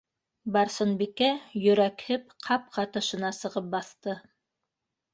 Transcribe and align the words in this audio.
Барсынбикә, 0.53 1.27
йөрәкһеп, 1.61 2.35
ҡапҡа 2.49 2.89
тышына 2.97 3.35
сығып 3.45 3.73
баҫты. 3.79 4.21